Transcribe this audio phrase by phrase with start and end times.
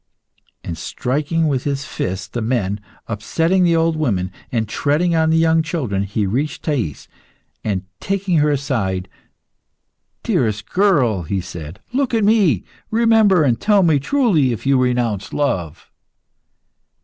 [0.63, 5.37] And striking with his fist the men, upsetting the old women and treading on the
[5.37, 7.07] young children, he reached Thais,
[7.63, 9.07] and taking her aside
[10.23, 15.33] "Dearest girl," he said, "look at me, remember, and tell me truly if you renounce
[15.33, 15.91] love."